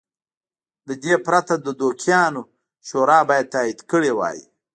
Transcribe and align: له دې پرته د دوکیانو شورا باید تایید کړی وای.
له 0.87 0.93
دې 1.03 1.15
پرته 1.25 1.53
د 1.59 1.67
دوکیانو 1.81 2.41
شورا 2.87 3.19
باید 3.29 3.51
تایید 3.53 3.79
کړی 3.91 4.11
وای. 4.17 4.39